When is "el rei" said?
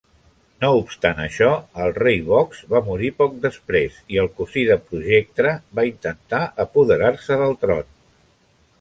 1.87-2.17